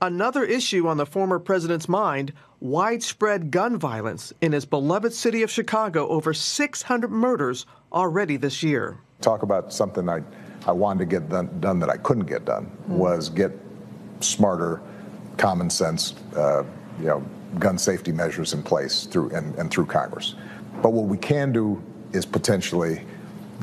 [0.00, 5.50] Another issue on the former president's mind widespread gun violence in his beloved city of
[5.50, 8.98] Chicago, over 600 murders already this year.
[9.20, 10.22] Talk about something I,
[10.66, 13.52] I wanted to get done, done that I couldn't get done was get
[14.20, 14.80] smarter
[15.36, 16.64] common sense, uh,
[16.98, 17.24] you know,
[17.58, 20.34] gun safety measures in place through and, and through Congress.
[20.82, 23.02] But what we can do is potentially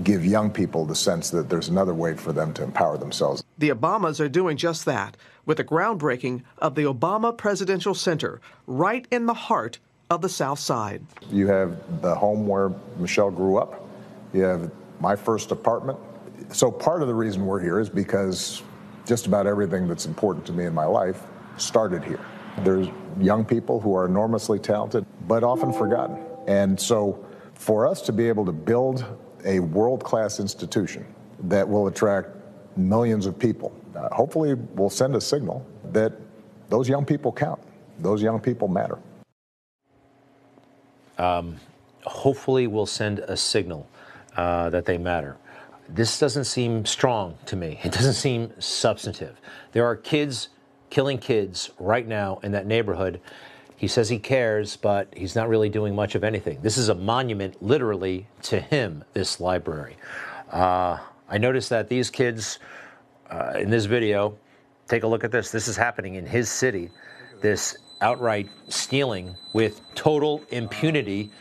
[0.04, 3.44] give young people the sense that there's another way for them to empower themselves.
[3.58, 9.06] The Obamas are doing just that with the groundbreaking of the Obama Presidential Center right
[9.12, 9.78] in the heart
[10.10, 11.04] of the South Side.
[11.32, 13.88] You have the home where Michelle grew up.
[14.34, 16.00] You have my first apartment.
[16.52, 18.64] So part of the reason we're here is because
[19.06, 21.24] just about everything that's important to me in my life
[21.58, 22.20] started here.
[22.60, 22.88] There's
[23.20, 26.18] young people who are enormously talented, but often forgotten.
[26.48, 29.06] And so for us to be able to build
[29.46, 31.06] a world class institution
[31.44, 32.30] that will attract
[32.78, 36.14] millions of people, uh, hopefully will send a signal that
[36.70, 37.62] those young people count,
[38.00, 38.98] those young people matter.
[41.18, 41.58] Um,
[42.04, 43.88] hopefully, will send a signal
[44.36, 45.38] uh, that they matter.
[45.94, 47.80] This doesn't seem strong to me.
[47.84, 49.40] It doesn't seem substantive.
[49.74, 50.50] There are kids
[50.90, 53.22] killing kids right now in that neighborhood.
[53.76, 56.62] He says he cares, but he's not really doing much of anything.
[56.62, 59.98] This is a monument, literally, to him, this library.
[60.52, 60.98] Uh,
[61.30, 62.60] I noticed that these kids
[63.30, 64.38] uh, in this video,
[64.88, 65.52] take a look at this.
[65.52, 66.90] This is happening in his city.
[67.42, 71.32] This outright stealing with total impunity.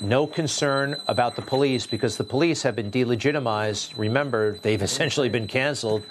[0.00, 3.98] No concern about the police because the police have been delegitimized.
[3.98, 6.04] Remember, they've essentially been canceled.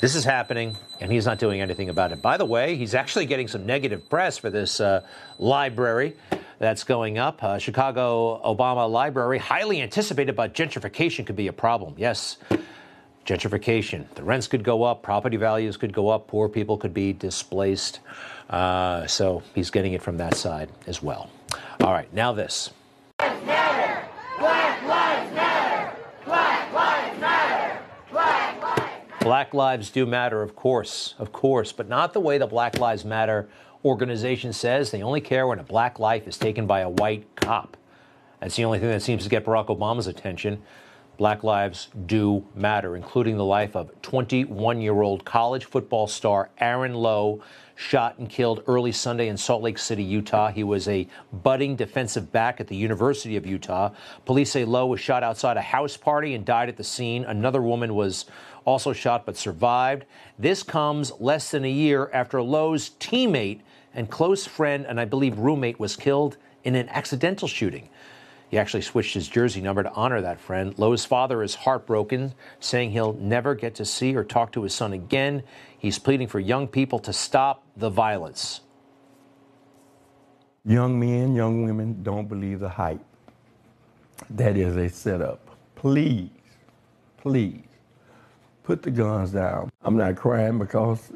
[0.00, 2.22] This is happening, and he's not doing anything about it.
[2.22, 5.02] By the way, he's actually getting some negative press for this uh,
[5.38, 6.16] library
[6.58, 7.42] that's going up.
[7.44, 11.94] Uh, Chicago Obama Library, highly anticipated, but gentrification could be a problem.
[11.98, 12.38] Yes,
[13.26, 14.06] gentrification.
[14.14, 18.00] The rents could go up, property values could go up, poor people could be displaced.
[18.48, 21.28] Uh, so he's getting it from that side as well.
[21.80, 22.70] All right, now this.
[29.24, 33.06] Black lives do matter, of course, of course, but not the way the Black Lives
[33.06, 33.48] Matter
[33.82, 34.90] organization says.
[34.90, 37.78] They only care when a black life is taken by a white cop.
[38.40, 40.62] That's the only thing that seems to get Barack Obama's attention.
[41.16, 46.92] Black lives do matter, including the life of 21 year old college football star Aaron
[46.92, 47.40] Lowe,
[47.76, 50.50] shot and killed early Sunday in Salt Lake City, Utah.
[50.50, 53.90] He was a budding defensive back at the University of Utah.
[54.24, 57.24] Police say Lowe was shot outside a house party and died at the scene.
[57.24, 58.26] Another woman was
[58.64, 60.04] also shot but survived.
[60.38, 63.60] This comes less than a year after Lowe's teammate
[63.94, 67.88] and close friend, and I believe roommate, was killed in an accidental shooting.
[68.50, 70.78] He actually switched his jersey number to honor that friend.
[70.78, 74.92] Lowe's father is heartbroken, saying he'll never get to see or talk to his son
[74.92, 75.42] again.
[75.78, 78.60] He's pleading for young people to stop the violence.
[80.64, 83.04] Young men, young women don't believe the hype.
[84.30, 85.40] That is a setup.
[85.74, 86.30] Please,
[87.18, 87.66] please,
[88.64, 89.70] put the guns down.
[89.82, 91.12] I'm not crying because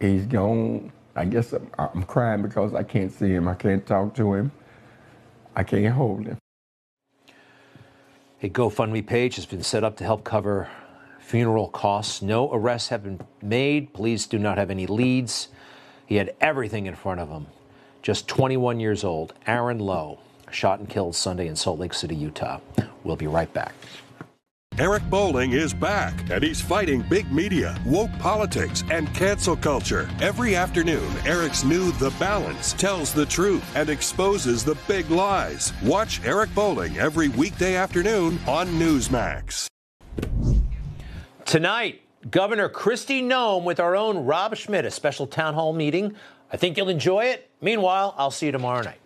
[0.00, 0.92] he's gone.
[1.16, 3.48] I guess I'm, I'm, crying because I can't see him.
[3.48, 4.52] I can't talk to him.
[5.56, 6.38] I can't hold him.
[8.42, 10.68] A GoFundMe page has been set up to help cover
[11.18, 12.20] funeral costs.
[12.20, 13.94] No arrests have been made.
[13.94, 15.48] Police do not have any leads.
[16.04, 17.46] He had everything in front of him.
[18.02, 20.18] Just 21 years old, Aaron Lowe,
[20.50, 22.60] shot and killed Sunday in Salt Lake City, Utah.
[23.02, 23.74] We'll be right back.
[24.78, 30.06] Eric Bolling is back, and he's fighting big media, woke politics, and cancel culture.
[30.20, 35.72] Every afternoon, Eric's new The Balance tells the truth and exposes the big lies.
[35.82, 39.66] Watch Eric Bolling every weekday afternoon on Newsmax.
[41.46, 46.14] Tonight, Governor Kristi Noem with our own Rob Schmitt, a special town hall meeting.
[46.52, 47.48] I think you'll enjoy it.
[47.62, 49.00] Meanwhile, I'll see you tomorrow night.